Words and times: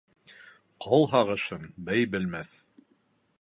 Ҡол 0.85 1.05
һағышын 1.11 1.69
бей 1.91 2.09
белмәҫ 2.17 2.55